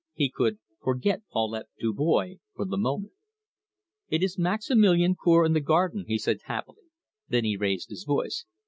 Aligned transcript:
He 0.15 0.31
could 0.31 0.57
forget 0.81 1.21
Paulette 1.31 1.67
Dubois 1.79 2.37
for 2.55 2.65
the 2.65 2.75
moment. 2.75 3.13
"It 4.09 4.23
is 4.23 4.35
Maximilian 4.35 5.15
Cour 5.15 5.45
in 5.45 5.53
the 5.53 5.59
garden," 5.59 6.05
he 6.07 6.17
said 6.17 6.39
happily. 6.45 6.85
Then 7.29 7.43
he 7.43 7.55
raised 7.55 7.91
his 7.91 8.03
voice. 8.03 8.45